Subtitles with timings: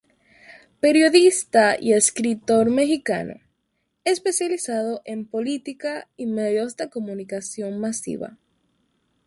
[0.79, 3.35] Periodista y escritor mexicano,
[4.03, 8.39] especializado en política y medios de comunicación masiva.